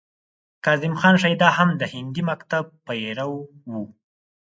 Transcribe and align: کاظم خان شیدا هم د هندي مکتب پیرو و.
کاظم 0.65 0.93
خان 0.99 1.15
شیدا 1.21 1.49
هم 1.57 1.69
د 1.81 1.81
هندي 1.93 2.21
مکتب 2.29 2.65
پیرو 2.85 3.31
و. 3.71 3.73